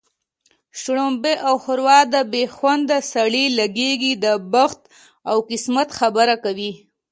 [0.79, 4.81] شلومبې او ښوروا د بې خونده سړي لږېږي د بخت
[5.29, 6.71] او قسمت خبره کوي